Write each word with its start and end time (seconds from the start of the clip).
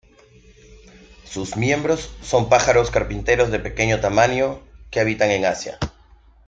Sus 1.25 1.57
miembros 1.57 2.11
son 2.23 2.49
pájaros 2.49 2.89
carpinteros 2.89 3.51
de 3.51 3.59
pequeño 3.59 3.99
tamaño 3.99 4.59
que 4.89 4.99
habitan 4.99 5.29
en 5.29 5.45
Asia. 5.45 5.77